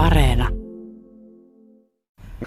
Areena. 0.00 0.48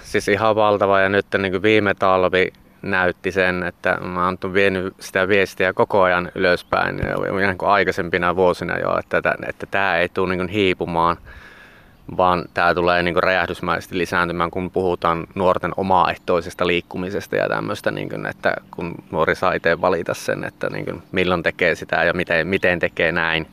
Siis 0.00 0.28
ihan 0.28 0.56
valtava 0.56 1.00
ja 1.00 1.08
nyt 1.08 1.26
niin 1.38 1.52
kuin 1.52 1.62
viime 1.62 1.94
talvi 1.94 2.52
näytti 2.82 3.32
sen, 3.32 3.62
että 3.62 3.98
mä 4.00 4.24
oon 4.24 4.54
vienyt 4.54 4.94
sitä 5.00 5.28
viestiä 5.28 5.72
koko 5.72 6.02
ajan 6.02 6.30
ylöspäin 6.34 7.00
ihan 7.42 7.58
kuin 7.58 7.70
aikaisempina 7.70 8.36
vuosina 8.36 8.78
jo, 8.78 8.98
että, 8.98 9.34
että 9.48 9.66
tämä 9.70 9.96
ei 9.96 10.08
tule 10.08 10.36
niin 10.36 10.48
hiipumaan, 10.48 11.16
vaan 12.16 12.44
tämä 12.54 12.74
tulee 12.74 13.02
niin 13.02 13.22
räjähdysmäisesti 13.22 13.98
lisääntymään, 13.98 14.50
kun 14.50 14.70
puhutaan 14.70 15.26
nuorten 15.34 15.72
omaehtoisesta 15.76 16.66
liikkumisesta 16.66 17.36
ja 17.36 17.48
tämmöistä, 17.48 17.90
niin 17.90 18.08
kuin, 18.08 18.26
että 18.26 18.54
kun 18.70 18.94
nuori 19.10 19.34
saa 19.34 19.52
itse 19.52 19.80
valita 19.80 20.14
sen, 20.14 20.44
että 20.44 20.70
niin 20.70 20.84
kuin, 20.84 21.02
milloin 21.12 21.42
tekee 21.42 21.74
sitä 21.74 22.04
ja 22.04 22.12
miten, 22.12 22.46
miten 22.46 22.78
tekee 22.78 23.12
näin, 23.12 23.46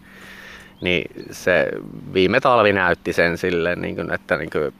niin 0.82 1.26
se 1.32 1.68
viime 2.14 2.40
talvi 2.40 2.74
näytti 2.74 3.14
sen 3.14 3.38
silleen, 3.38 3.82
niin 3.82 3.96
kuin, 3.96 4.14
että 4.14 4.38
niin 4.38 4.50
kuin, 4.50 4.74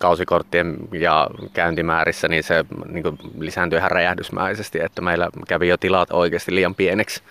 kausikorttien 0.00 0.76
ja 0.92 1.28
käyntimäärissä, 1.52 2.28
niin 2.28 2.42
se 2.42 2.64
niin 2.88 3.02
kuin 3.02 3.18
lisääntyi 3.38 3.78
ihan 3.78 3.90
räjähdysmäisesti, 3.90 4.80
että 4.80 5.02
meillä 5.02 5.28
kävi 5.48 5.68
jo 5.68 5.76
tilat 5.76 6.08
oikeasti 6.12 6.54
liian 6.54 6.74
pieneksi, 6.74 7.22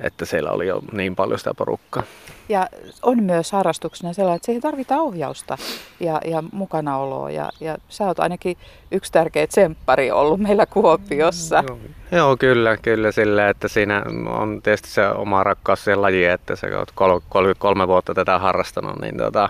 että 0.00 0.24
siellä 0.24 0.50
oli 0.50 0.66
jo 0.66 0.82
niin 0.92 1.16
paljon 1.16 1.38
sitä 1.38 1.54
porukkaa. 1.54 2.02
Ja 2.48 2.68
on 3.02 3.22
myös 3.22 3.52
harrastuksena 3.52 4.12
sellainen, 4.12 4.36
että 4.36 4.46
siihen 4.46 4.62
tarvitaan 4.62 5.00
ohjausta 5.00 5.58
ja, 6.00 6.20
ja 6.24 6.42
mukanaoloa. 6.52 7.30
Ja, 7.30 7.50
ja 7.60 7.76
sä 7.88 8.04
oot 8.04 8.20
ainakin 8.20 8.56
yksi 8.90 9.12
tärkeä 9.12 9.46
tsemppari 9.46 10.10
ollut 10.10 10.40
meillä 10.40 10.66
Kuopiossa. 10.66 11.64
Joo, 11.68 11.78
joo 12.12 12.36
kyllä, 12.36 12.76
kyllä 12.76 13.12
sillä, 13.12 13.48
että 13.48 13.68
siinä 13.68 14.02
on 14.26 14.60
tietysti 14.62 14.88
se 14.88 15.08
oma 15.08 15.44
rakkaus 15.44 15.84
siihen 15.84 16.02
lajiin, 16.02 16.30
että 16.30 16.56
sä 16.56 16.66
oot 16.78 16.92
33 16.94 17.88
vuotta 17.88 18.14
tätä 18.14 18.38
harrastanut, 18.38 19.00
niin 19.00 19.16
tota, 19.16 19.48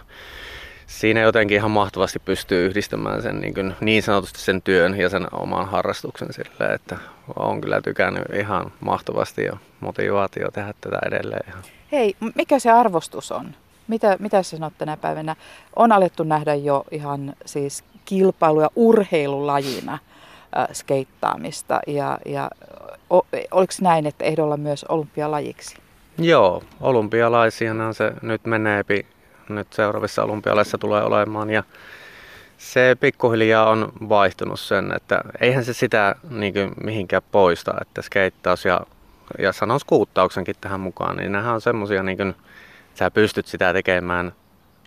siinä 0.86 1.20
jotenkin 1.20 1.56
ihan 1.56 1.70
mahtavasti 1.70 2.18
pystyy 2.18 2.66
yhdistämään 2.66 3.22
sen 3.22 3.40
niin, 3.40 3.54
kuin, 3.54 3.74
niin 3.80 4.02
sanotusti 4.02 4.40
sen 4.40 4.62
työn 4.62 5.00
ja 5.00 5.08
sen 5.08 5.26
oman 5.32 5.68
harrastuksen 5.68 6.32
sille, 6.32 6.74
että 6.74 6.96
on 7.36 7.60
kyllä 7.60 7.80
tykännyt 7.80 8.24
ihan 8.34 8.72
mahtavasti 8.80 9.44
ja 9.44 9.56
motivaatio 9.80 10.50
tehdä 10.50 10.74
tätä 10.80 10.98
edelleen. 11.06 11.52
Hei, 11.92 12.16
mikä 12.34 12.58
se 12.58 12.70
arvostus 12.70 13.32
on? 13.32 13.54
Mitä, 13.88 14.16
mitä 14.20 14.42
sä 14.42 14.56
sanot 14.56 14.72
tänä 14.78 14.96
päivänä? 14.96 15.36
On 15.76 15.92
alettu 15.92 16.24
nähdä 16.24 16.54
jo 16.54 16.84
ihan 16.90 17.34
siis 17.44 17.84
kilpailuja 18.04 18.70
urheilulajina 18.76 19.92
äh, 19.92 20.66
skeittaamista 20.72 21.80
ja, 21.86 22.18
ja 22.26 22.50
o, 23.10 23.26
oliko 23.50 23.72
näin, 23.80 24.06
että 24.06 24.24
ehdolla 24.24 24.56
myös 24.56 24.84
olympialajiksi? 24.84 25.76
Joo, 26.18 26.62
olympialaisiahan 26.80 27.94
se 27.94 28.12
nyt 28.22 28.44
menee 28.44 28.84
nyt 29.48 29.72
seuraavissa 29.72 30.24
olympialaisissa 30.24 30.78
tulee 30.78 31.02
olemaan. 31.02 31.50
Ja 31.50 31.62
se 32.58 32.96
pikkuhiljaa 33.00 33.70
on 33.70 33.92
vaihtunut 34.08 34.60
sen, 34.60 34.92
että 34.96 35.20
eihän 35.40 35.64
se 35.64 35.72
sitä 35.72 36.14
niin 36.30 36.52
kuin, 36.52 36.72
mihinkään 36.84 37.22
poista, 37.32 37.74
että 37.80 38.02
skeittaus 38.02 38.64
ja, 38.64 38.80
ja 39.38 39.52
sanon 39.52 39.80
skuuttauksenkin 39.80 40.54
tähän 40.60 40.80
mukaan, 40.80 41.16
niin 41.16 41.32
nehän 41.32 41.54
on 41.54 41.60
semmosia, 41.60 42.02
niin 42.02 42.16
kuin, 42.16 42.34
sä 42.94 43.10
pystyt 43.10 43.46
sitä 43.46 43.72
tekemään 43.72 44.32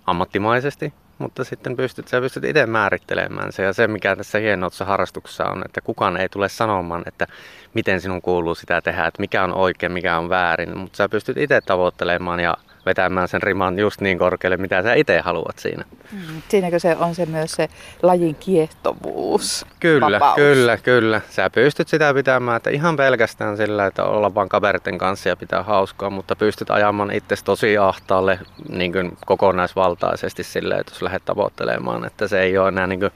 ammattimaisesti, 0.06 0.94
mutta 1.18 1.44
sitten 1.44 1.76
pystyt, 1.76 2.08
sä 2.08 2.22
pystyt 2.22 2.44
itse 2.44 2.66
määrittelemään 2.66 3.52
se. 3.52 3.64
Ja 3.64 3.74
se, 3.74 3.88
mikä 3.88 4.16
tässä 4.16 4.40
hienossa 4.40 4.86
harrastuksessa 4.86 5.46
on, 5.46 5.62
että 5.66 5.82
kukaan 5.82 6.18
ei 6.18 6.30
tule 6.30 6.50
sanomaan, 6.50 7.04
että 7.06 7.28
miten 7.74 8.02
sinun 8.02 8.22
kuuluu 8.22 8.56
sitä 8.56 8.82
tehdä, 8.82 9.06
että 9.06 9.22
mikä 9.22 9.44
on 9.44 9.54
oikein, 9.54 9.92
mikä 9.92 10.18
on 10.18 10.30
väärin, 10.30 10.78
mutta 10.78 10.98
sä 10.98 11.10
pystyt 11.10 11.38
itse 11.38 11.62
tavoittelemaan 11.62 12.40
ja 12.40 12.58
vetämään 12.90 13.28
sen 13.28 13.44
riman 13.44 13.80
just 13.80 14.02
niin 14.02 14.20
korkealle, 14.20 14.58
mitä 14.58 14.84
sä 14.84 14.94
itse 14.94 15.20
haluat 15.20 15.60
siinä. 15.60 15.84
Mm. 16.12 16.42
Siinäkö 16.50 16.80
se 16.80 16.96
on 16.96 17.16
se 17.16 17.26
myös 17.26 17.52
se 17.52 17.70
lajin 18.04 18.36
kiehtovuus? 18.36 19.66
Kyllä, 19.80 20.20
vapaus. 20.20 20.36
kyllä, 20.36 20.78
kyllä. 20.78 21.22
Sä 21.30 21.50
pystyt 21.50 21.88
sitä 21.88 22.14
pitämään, 22.14 22.58
että 22.58 22.70
ihan 22.70 22.96
pelkästään 22.96 23.58
sillä, 23.58 23.86
että 23.86 24.04
olla 24.04 24.36
vaan 24.36 24.50
kaverten 24.50 24.98
kanssa 24.98 25.30
ja 25.30 25.36
pitää 25.36 25.64
hauskaa, 25.64 26.10
mutta 26.10 26.36
pystyt 26.36 26.70
ajamaan 26.70 27.12
itse 27.12 27.36
tosi 27.44 27.78
ahtaalle 27.78 28.40
niin 28.70 28.92
kuin 28.92 29.18
kokonaisvaltaisesti 29.26 30.44
sillä, 30.44 30.78
että 30.78 30.92
jos 30.92 31.02
lähdet 31.02 31.26
tavoittelemaan, 31.26 32.06
että 32.06 32.28
se 32.28 32.42
ei 32.42 32.58
ole 32.58 32.68
enää 32.68 32.88
niin 32.88 33.00
kuin 33.00 33.12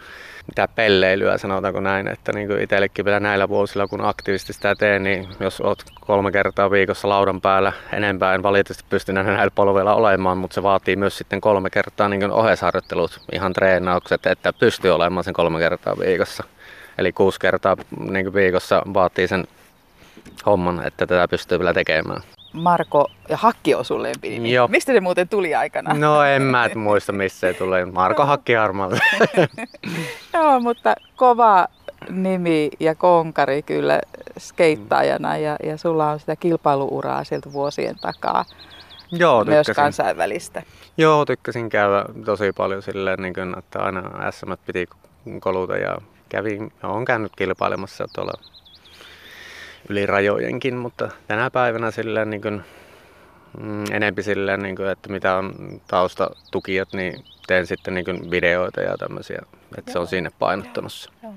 mitä 0.48 0.68
pelleilyä, 0.68 1.38
sanotaanko 1.38 1.80
näin, 1.80 2.08
että 2.08 2.34
niin 2.34 2.48
kuin 2.48 2.62
itsellekin 2.62 3.06
vielä 3.06 3.20
näillä 3.20 3.50
vuosilla, 3.50 3.88
kun 3.88 4.06
aktiivisesti 4.06 4.54
sitä 4.54 4.76
teen, 4.76 5.04
niin 5.04 5.28
jos 5.40 5.62
oot 5.62 5.84
kolme 6.02 6.32
kertaa 6.32 6.72
viikossa 6.72 7.10
laudan 7.10 7.42
päällä 7.42 7.74
enempää, 7.94 8.36
en 8.36 8.44
valitettavasti 8.44 8.86
pysty 8.90 9.14
näillä 9.14 9.52
polveilla 9.56 9.96
olemaan, 9.96 10.38
mutta 10.38 10.56
se 10.56 10.64
vaatii 10.64 10.96
myös 10.96 11.18
sitten 11.18 11.42
kolme 11.42 11.70
kertaa 11.70 12.10
niin 12.10 12.32
ohesharjoittelut, 12.32 13.22
ihan 13.32 13.54
treenaukset, 13.54 14.26
että 14.26 14.54
pystyy 14.54 14.92
olemaan 14.92 15.24
sen 15.24 15.34
kolme 15.34 15.60
kertaa 15.60 16.00
viikossa. 16.00 16.44
Eli 16.98 17.12
kuusi 17.12 17.40
kertaa 17.40 17.78
niin 18.10 18.34
viikossa 18.34 18.82
vaatii 18.94 19.28
sen 19.28 19.48
homman, 20.46 20.88
että 20.88 21.08
tätä 21.08 21.28
pystyy 21.28 21.60
vielä 21.60 21.74
tekemään. 21.74 22.22
Marko 22.54 23.08
ja 23.30 23.38
Hakki 23.38 23.76
on 23.76 23.86
sun 23.86 24.04
lempinimi. 24.04 24.52
Joo. 24.52 24.68
Mistä 24.68 24.94
se 24.94 25.02
muuten 25.02 25.30
tuli 25.30 25.56
aikana? 25.56 25.94
No 25.94 26.24
en 26.24 26.42
mä 26.42 26.66
et 26.66 26.76
muista 26.76 27.12
missä 27.12 27.40
se 27.40 27.54
tulee. 27.54 27.86
Marko 27.86 28.26
Hakki 28.26 28.54
Harmalta. 28.54 28.98
Joo, 30.34 30.60
mutta 30.60 30.96
kova 31.16 31.68
nimi 32.10 32.70
ja 32.80 32.96
konkari 32.96 33.62
kyllä 33.62 34.02
skeittaajana 34.40 35.38
ja, 35.38 35.56
ja 35.64 35.78
sulla 35.78 36.10
on 36.10 36.20
sitä 36.20 36.36
kilpailuuraa 36.36 37.24
sieltä 37.24 37.54
vuosien 37.54 37.96
takaa. 38.02 38.46
Joo, 39.12 39.44
Myös 39.44 39.68
kansainvälistä. 39.76 40.64
Joo, 40.98 41.26
tykkäsin 41.26 41.70
käydä 41.70 42.06
tosi 42.26 42.52
paljon 42.52 42.82
silleen, 42.82 43.22
niin 43.22 43.34
kuin, 43.34 43.58
että 43.60 43.80
aina 43.80 44.32
SM 44.32 44.52
piti 44.66 44.88
koluta 45.40 45.78
ja 45.78 45.98
kävin, 46.30 46.74
olen 46.84 47.06
käynyt 47.06 47.32
kilpailemassa 47.36 48.06
tuolla 48.16 48.34
yli 49.90 50.06
rajojenkin, 50.06 50.76
mutta 50.76 51.10
tänä 51.28 51.50
päivänä 51.50 51.92
silleen 51.92 52.30
niin 52.30 52.42
kuin, 52.42 52.62
mm, 53.60 53.84
enempi 53.92 54.24
silleen, 54.24 54.62
niin 54.62 54.76
kuin, 54.76 54.90
että 54.90 55.10
mitä 55.10 55.36
on 55.36 55.82
taustatukijat, 55.88 56.94
niin 56.94 57.24
teen 57.48 57.68
sitten 57.68 57.94
niin 57.94 58.06
kuin 58.06 58.32
videoita 58.32 58.82
ja 58.82 58.98
tämmöisiä, 58.98 59.42
että 59.78 59.92
Joo. 59.92 59.94
se 59.94 60.00
on 60.00 60.08
sinne 60.08 60.32
painottunut. 60.40 61.10
Joo. 61.24 61.34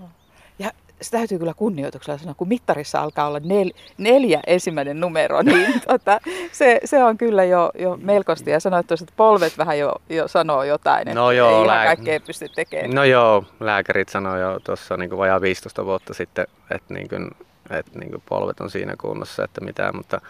Ja 0.58 0.70
se 1.02 1.10
täytyy 1.10 1.38
kyllä 1.38 1.54
kunnioituksella 1.54 2.18
sanoa, 2.18 2.34
kun 2.34 2.48
mittarissa 2.48 3.00
alkaa 3.00 3.26
olla 3.26 3.40
nel, 3.44 3.70
neljä 3.98 4.40
ensimmäinen 4.46 5.00
numero, 5.00 5.42
niin 5.42 5.80
tota, 5.88 6.20
se, 6.52 6.80
se, 6.84 7.04
on 7.04 7.18
kyllä 7.18 7.44
jo, 7.44 7.70
jo 7.78 7.98
melkoista. 8.02 8.50
Ja 8.50 8.60
sanoit 8.60 8.92
että 8.92 9.12
polvet 9.16 9.58
vähän 9.58 9.78
jo, 9.78 9.94
jo 10.08 10.28
sanoo 10.28 10.64
jotain, 10.64 11.08
että 11.08 11.20
no 11.20 11.30
joo, 11.30 11.60
ei 11.60 11.66
lää... 11.66 11.84
kaikkea 11.84 12.20
pysty 12.20 12.48
tekemään. 12.48 12.90
No 12.90 13.04
joo, 13.04 13.44
lääkärit 13.60 14.08
sanoo 14.08 14.36
jo 14.36 14.60
tuossa 14.64 14.96
niin 14.96 15.18
vajaa 15.18 15.40
15 15.40 15.84
vuotta 15.84 16.14
sitten, 16.14 16.46
että 16.70 16.94
niin 16.94 17.08
kuin, 17.08 17.30
että 17.71 17.99
niin 17.99 18.22
polvet 18.28 18.60
on 18.60 18.71
siinä 18.71 18.94
kunnossa, 19.00 19.44
että 19.44 19.60
mitään, 19.60 19.97
mutta 19.97 20.21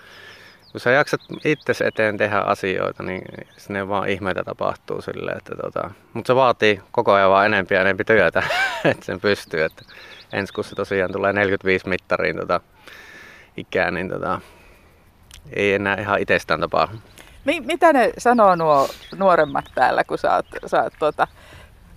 kun 0.73 0.81
sä 0.81 0.91
jaksat 0.91 1.21
itse 1.45 1.73
eteen 1.85 2.17
tehdä 2.17 2.39
asioita, 2.39 3.03
niin 3.03 3.23
sinne 3.57 3.89
vaan 3.89 4.09
ihmeitä 4.09 4.45
tapahtuu 4.45 5.03
sille, 5.03 5.31
että 5.31 5.55
tota, 5.63 5.91
mutta 6.13 6.27
se 6.27 6.35
vaatii 6.35 6.81
koko 6.91 7.13
ajan 7.13 7.31
vaan 7.31 7.47
enempi 7.47 7.75
ja 7.75 7.81
enempi 7.81 8.05
työtä, 8.05 8.43
että 8.85 9.05
sen 9.05 9.21
pystyy, 9.21 9.65
että 9.65 9.83
ensi 10.33 10.53
kun 10.53 10.65
se 10.65 10.75
tosiaan 10.75 11.13
tulee 11.13 11.33
45 11.33 11.89
mittariin 11.89 12.37
tota, 12.37 12.61
ikään, 13.57 13.95
niin 13.95 14.09
tota, 14.09 14.41
ei 15.53 15.75
enää 15.75 15.97
ihan 16.01 16.21
itsestään 16.21 16.61
tapaa. 16.61 16.89
Mitä 17.45 17.93
ne 17.93 18.13
sanoo 18.19 18.55
nuo 18.57 18.89
nuoremmat 19.17 19.65
täällä, 19.75 20.05
kun 20.05 20.19
sä 20.19 20.35
oot, 20.35 20.47
sä 20.67 20.83
oot 20.83 20.93
tuota, 20.99 21.29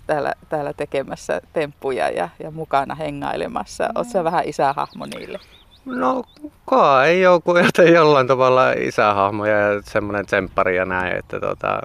täällä, 0.09 0.33
täällä 0.49 0.73
tekemässä 0.73 1.41
temppuja 1.53 2.09
ja, 2.09 2.29
ja 2.43 2.51
mukana 2.51 2.95
hengailemassa? 2.95 3.83
No. 3.83 3.89
Oletko 3.95 4.23
vähän 4.23 4.43
isähahmo 4.47 5.05
niille? 5.05 5.39
No 5.85 6.23
kai 6.65 7.21
joku, 7.21 7.57
joten 7.57 7.93
jollain 7.93 8.27
tavalla 8.27 8.71
isähahmoja 8.71 9.57
ja 9.57 9.81
semmoinen 9.81 10.25
tsemppari 10.25 10.75
ja 10.75 10.85
näin, 10.85 11.15
että 11.17 11.39
tota, 11.39 11.79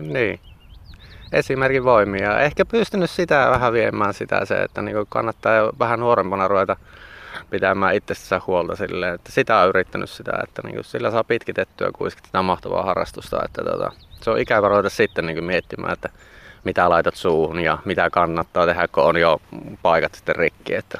niin. 0.00 0.40
Esimerkin 1.32 1.84
voimia. 1.84 2.40
Ehkä 2.40 2.64
pystynyt 2.64 3.10
sitä 3.10 3.48
vähän 3.50 3.72
viemään 3.72 4.14
sitä 4.14 4.44
se, 4.44 4.62
että 4.62 4.82
niin 4.82 4.96
kannattaa 5.08 5.72
vähän 5.78 6.00
nuorempana 6.00 6.48
ruveta 6.48 6.76
pitämään 7.50 7.94
itsestään 7.94 8.42
huolta 8.46 8.76
silleen, 8.76 9.14
että 9.14 9.32
sitä 9.32 9.58
on 9.58 9.68
yrittänyt 9.68 10.10
sitä, 10.10 10.32
että 10.42 10.62
niin 10.64 10.84
sillä 10.84 11.10
saa 11.10 11.24
pitkitettyä 11.24 11.90
kuitenkin 11.92 12.24
tätä 12.24 12.42
mahtavaa 12.42 12.82
harrastusta, 12.82 13.44
että 13.44 13.64
tota, 13.64 13.92
se 14.20 14.30
on 14.30 14.38
ikävä 14.38 14.68
ruveta 14.68 14.90
sitten 14.90 15.26
niin 15.26 15.44
miettimään, 15.44 15.92
että 15.92 16.08
mitä 16.64 16.90
laitat 16.90 17.16
suuhun 17.16 17.60
ja 17.60 17.78
mitä 17.84 18.10
kannattaa 18.10 18.66
tehdä, 18.66 18.88
kun 18.88 19.04
on 19.04 19.16
jo 19.16 19.40
paikat 19.82 20.14
sitten 20.14 20.36
rikki. 20.36 20.74
Että. 20.74 20.98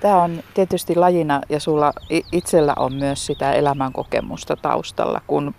Tämä 0.00 0.22
on 0.22 0.42
tietysti 0.54 0.94
lajina 0.94 1.40
ja 1.48 1.60
sulla 1.60 1.92
itsellä 2.32 2.72
on 2.76 2.94
myös 2.94 3.26
sitä 3.26 3.52
elämänkokemusta 3.52 4.56
taustalla, 4.56 5.20
kun 5.26 5.54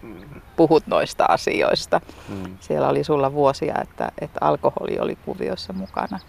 puhut 0.55 0.87
noista 0.87 1.25
asioista. 1.29 2.01
Hmm. 2.27 2.57
Siellä 2.59 2.89
oli 2.89 3.03
sulla 3.03 3.33
vuosia, 3.33 3.75
että, 3.81 4.11
että 4.21 4.39
alkoholi 4.41 4.99
oli 4.99 5.17
kuviossa 5.25 5.73
mukana. 5.73 6.19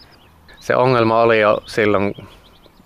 Se 0.61 0.77
ongelma 0.77 1.21
oli 1.21 1.41
jo 1.41 1.59
silloin, 1.67 2.15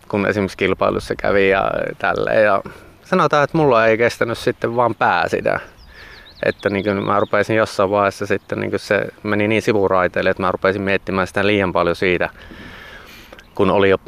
kun 0.09 0.26
esimerkiksi 0.26 0.59
kilpailussa 0.59 1.14
kävi 1.17 1.49
ja 1.49 1.71
tälleen. 1.99 2.44
Ja 2.44 2.62
sanotaan, 3.05 3.44
että 3.44 3.59
mulla 3.59 3.87
ei 3.87 3.99
kestänyt 3.99 4.38
sitten 4.38 4.76
vaan 4.76 4.94
pää 4.94 5.29
sitä 5.29 5.61
että 6.43 6.70
niin 6.70 6.85
kuin 6.85 7.05
mä 7.05 7.20
rupesin 7.20 7.56
jossain 7.56 7.90
vaiheessa 7.90 8.26
sitten 8.26 8.61
niin 8.61 8.70
kuin 8.70 8.81
se 8.81 9.06
meni 9.23 9.49
niin 9.49 9.62
sivuraiteille, 9.62 10.31
että 10.31 10.43
mä 10.43 10.52
rupesin 10.52 10.82
miettimään 10.82 11.26
sitä 11.26 11.46
liian 11.46 11.73
paljon 11.73 11.96
siitä, 11.96 12.29
kun 13.55 13.70
oli 13.70 13.90
jo 13.90 13.99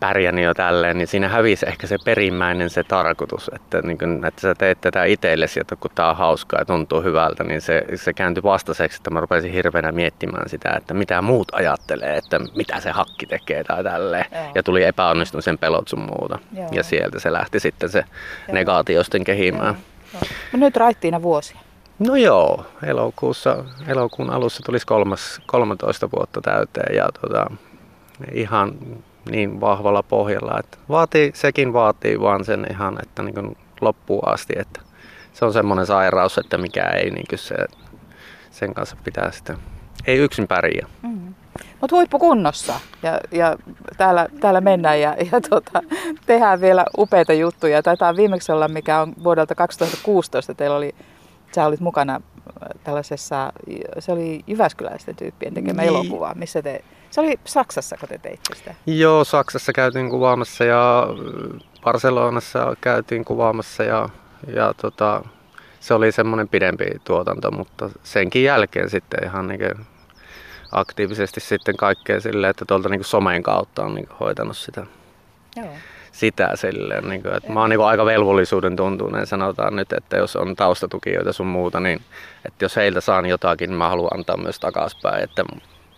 pärjännyt 0.00 0.44
jo 0.44 0.54
tälleen, 0.54 0.98
niin 0.98 1.08
siinä 1.08 1.28
hävisi 1.28 1.66
ehkä 1.68 1.86
se 1.86 1.96
perimmäinen 2.04 2.70
se 2.70 2.84
tarkoitus, 2.84 3.50
että, 3.54 3.82
niin 3.82 3.98
kun, 3.98 4.24
että 4.24 4.40
sä 4.40 4.54
teet 4.54 4.80
tätä 4.80 5.04
itsellesi, 5.04 5.60
että 5.60 5.76
kun 5.76 5.90
tää 5.94 6.10
on 6.10 6.16
hauskaa 6.16 6.60
ja 6.60 6.64
tuntuu 6.64 7.02
hyvältä, 7.02 7.44
niin 7.44 7.60
se, 7.60 7.84
se 7.94 8.12
kääntyi 8.12 8.42
vastaiseksi, 8.42 8.96
että 8.96 9.10
mä 9.10 9.20
rupesin 9.20 9.52
hirveänä 9.52 9.92
miettimään 9.92 10.48
sitä, 10.48 10.74
että 10.76 10.94
mitä 10.94 11.22
muut 11.22 11.48
ajattelee, 11.52 12.16
että 12.16 12.40
mitä 12.56 12.80
se 12.80 12.90
hakki 12.90 13.26
tekee 13.26 13.64
tai 13.64 13.84
tälleen. 13.84 14.24
Joo. 14.32 14.42
Ja 14.54 14.62
tuli 14.62 14.84
epäonnistumisen 14.84 15.58
pelot 15.58 15.88
sun 15.88 16.00
muuta. 16.18 16.38
Joo. 16.56 16.68
Ja 16.72 16.82
sieltä 16.82 17.18
se 17.18 17.32
lähti 17.32 17.60
sitten 17.60 17.88
se 17.88 17.98
Joo. 17.98 18.54
negaatiosten 18.54 19.24
kehimään. 19.24 19.76
Joo. 20.12 20.22
No 20.52 20.58
nyt 20.58 20.76
raittiina 20.76 21.22
vuosia. 21.22 21.60
No 21.98 22.16
joo, 22.16 22.66
elokuussa, 22.86 23.64
elokuun 23.86 24.30
alussa 24.30 24.62
tulisi 24.66 24.86
kolmas, 24.86 25.40
13 25.46 26.08
vuotta 26.16 26.40
täyteen 26.40 26.96
ja 26.96 27.08
tota, 27.20 27.46
ihan 28.32 28.74
niin 29.30 29.60
vahvalla 29.60 30.02
pohjalla. 30.02 30.58
Että 30.58 30.78
vaatii, 30.88 31.30
sekin 31.34 31.72
vaatii 31.72 32.20
vaan 32.20 32.44
sen 32.44 32.66
ihan, 32.70 32.98
että 33.02 33.22
niin 33.22 33.56
loppuun 33.80 34.28
asti, 34.28 34.52
että 34.56 34.80
se 35.32 35.44
on 35.44 35.52
semmoinen 35.52 35.86
sairaus, 35.86 36.38
että 36.38 36.58
mikä 36.58 36.84
ei 36.84 37.10
niin 37.10 37.38
se, 37.38 37.54
sen 38.50 38.74
kanssa 38.74 38.96
pitää 39.04 39.30
sitä, 39.30 39.54
ei 40.06 40.18
yksin 40.18 40.48
pärjää. 40.48 40.86
Mm. 41.02 41.34
Mutta 41.80 41.96
huippukunnossa 41.96 42.74
ja, 43.02 43.20
ja 43.30 43.56
täällä, 43.96 44.28
täällä 44.40 44.60
mennään 44.60 45.00
ja, 45.00 45.16
ja 45.32 45.40
tota, 45.40 45.82
tehdään 46.26 46.60
vielä 46.60 46.84
upeita 46.98 47.32
juttuja. 47.32 47.82
Taitaa 47.82 48.16
viimeksi 48.16 48.52
olla, 48.52 48.68
mikä 48.68 49.00
on 49.00 49.14
vuodelta 49.24 49.54
2016, 49.54 50.54
teillä 50.54 50.76
oli, 50.76 50.94
sä 51.54 51.66
olit 51.66 51.80
mukana 51.80 52.20
tällaisessa, 52.84 53.52
se 53.98 54.12
oli 54.12 54.40
Jyväskyläisten 54.46 55.16
tyyppien 55.16 55.54
tekemä 55.54 55.82
niin. 55.82 55.88
elokuva, 55.88 56.34
missä 56.34 56.62
te 56.62 56.84
se 57.10 57.20
oli 57.20 57.40
Saksassa, 57.44 57.96
kun 57.96 58.08
te 58.08 58.18
teitte 58.18 58.54
sitä? 58.54 58.74
Joo, 58.86 59.24
Saksassa 59.24 59.72
käytiin 59.72 60.10
kuvaamassa 60.10 60.64
ja 60.64 61.06
Barcelonassa 61.84 62.76
käytiin 62.80 63.24
kuvaamassa 63.24 63.82
ja, 63.82 64.08
ja 64.54 64.74
tota, 64.74 65.24
se 65.80 65.94
oli 65.94 66.12
semmoinen 66.12 66.48
pidempi 66.48 66.84
tuotanto, 67.04 67.50
mutta 67.50 67.90
senkin 68.02 68.44
jälkeen 68.44 68.90
sitten 68.90 69.24
ihan 69.24 69.48
niin 69.48 69.86
aktiivisesti 70.72 71.40
sitten 71.40 71.76
kaikkea 71.76 72.20
silleen, 72.20 72.50
että 72.50 72.64
tuolta 72.64 72.88
niin 72.88 73.04
somen 73.04 73.42
kautta 73.42 73.84
on 73.84 73.94
niin 73.94 74.08
hoitanut 74.20 74.56
sitä. 74.56 74.86
Joo 75.56 75.66
sitä 76.12 76.50
silleen, 76.54 77.08
niin 77.08 77.22
kuin, 77.22 77.34
että 77.34 77.52
mä 77.52 77.60
oon 77.60 77.70
niin 77.70 77.80
aika 77.80 78.04
velvollisuuden 78.04 78.76
tuntuneen, 78.76 79.26
sanotaan 79.26 79.76
nyt, 79.76 79.92
että 79.92 80.16
jos 80.16 80.36
on 80.36 80.56
taustatukijoita 80.56 81.32
sun 81.32 81.46
muuta, 81.46 81.80
niin 81.80 82.00
että 82.44 82.64
jos 82.64 82.76
heiltä 82.76 83.00
saan 83.00 83.26
jotakin, 83.26 83.70
niin 83.70 83.78
mä 83.78 83.88
haluan 83.88 84.18
antaa 84.18 84.36
myös 84.36 84.60
takaspäin, 84.60 85.24
että 85.24 85.44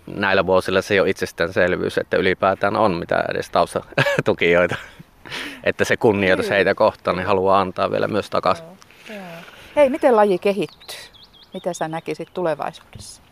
näillä 0.06 0.46
vuosilla 0.46 0.82
se 0.82 0.94
ei 0.94 1.00
ole 1.00 1.10
itsestäänselvyys, 1.10 1.98
että 1.98 2.16
ylipäätään 2.16 2.76
on 2.76 2.94
mitä 2.94 3.24
edes 3.30 3.50
taustatukijoita. 3.50 4.76
että 5.64 5.84
se 5.84 5.96
kunnioitus 5.96 6.50
heitä 6.50 6.74
kohtaan, 6.74 7.16
niin 7.16 7.26
haluaa 7.26 7.60
antaa 7.60 7.90
vielä 7.90 8.08
myös 8.08 8.30
takaisin. 8.30 8.64
Hei, 9.76 9.90
miten 9.90 10.16
laji 10.16 10.38
kehittyy? 10.38 10.98
Mitä 11.54 11.72
sä 11.72 11.88
näkisit 11.88 12.28
tulevaisuudessa? 12.34 13.23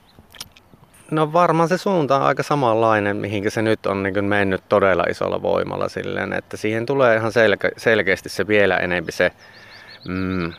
No 1.13 1.33
varmaan 1.33 1.69
se 1.69 1.79
suunta 1.79 2.17
on 2.17 2.23
aika 2.23 2.43
samanlainen, 2.43 3.17
mihinkä 3.17 3.51
se 3.51 3.63
nyt 3.63 3.87
on 3.87 4.03
niin 4.03 4.25
mennyt 4.25 4.63
todella 4.69 5.05
isolla 5.11 5.43
voimalla 5.43 5.89
silleen, 5.89 6.33
että 6.33 6.57
siihen 6.57 6.87
tulee 6.87 7.17
ihan 7.17 7.33
selke- 7.33 7.75
selkeästi 7.77 8.29
se 8.29 8.47
vielä 8.47 8.77
enempi 8.77 9.13
se 9.13 9.33
mm, 10.09 10.53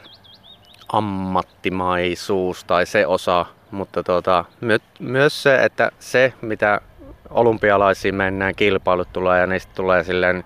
ammattimaisuus 0.94 2.64
tai 2.64 2.86
se 2.86 3.08
osa, 3.08 3.46
mutta 3.72 4.04
tuota, 4.04 4.46
my, 4.62 4.80
myös 5.00 5.44
se, 5.44 5.56
että 5.64 5.92
se 6.00 6.34
mitä 6.42 6.82
olympialaisiin 7.30 8.16
mennään, 8.16 8.56
kilpailut 8.56 9.14
tulee 9.14 9.40
ja 9.40 9.48
niistä 9.48 9.72
tulee 9.76 10.04
silleen 10.04 10.44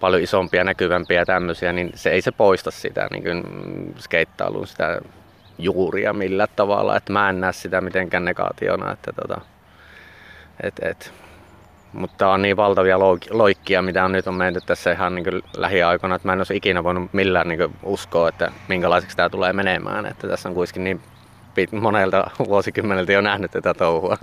paljon 0.00 0.22
isompia, 0.22 0.64
näkyvämpiä 0.64 1.24
tämmöisiä, 1.24 1.72
niin 1.72 1.90
se 1.94 2.10
ei 2.10 2.22
se 2.22 2.32
poista 2.32 2.70
sitä 2.70 3.08
niin 3.10 3.22
kuin 3.22 3.44
skeittailun 3.98 4.66
sitä 4.66 5.00
juuria 5.58 6.12
millä 6.12 6.46
tavalla, 6.46 6.96
että 6.96 7.12
mä 7.12 7.28
en 7.28 7.40
näe 7.40 7.52
sitä 7.52 7.80
mitenkään 7.80 8.24
negaationa, 8.24 8.92
että 8.92 9.12
tota, 9.12 9.40
et, 10.62 10.74
et. 10.82 11.12
Mutta 11.92 12.28
on 12.30 12.42
niin 12.42 12.56
valtavia 12.56 12.98
loikkia, 13.30 13.82
mitä 13.82 14.04
on 14.04 14.12
nyt 14.12 14.26
on 14.26 14.34
menty 14.34 14.60
tässä 14.66 14.92
ihan 14.92 15.14
niin 15.14 15.42
lähiaikoina, 15.56 16.16
että 16.16 16.28
mä 16.28 16.32
en 16.32 16.40
olisi 16.40 16.56
ikinä 16.56 16.84
voinut 16.84 17.12
millään 17.12 17.48
niin 17.48 17.76
uskoa, 17.82 18.28
että 18.28 18.52
minkälaiseksi 18.68 19.16
tämä 19.16 19.28
tulee 19.28 19.52
menemään. 19.52 20.06
Että 20.06 20.28
tässä 20.28 20.48
on 20.48 20.54
kuitenkin 20.54 20.84
niin 20.84 21.00
monelta 21.80 22.30
vuosikymmeneltä 22.48 23.12
jo 23.12 23.20
nähnyt 23.20 23.50
tätä 23.50 23.74
touhua. 23.74 24.16